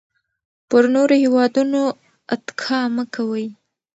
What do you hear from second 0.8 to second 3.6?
نورو هېوادونو اتکا مه کوئ.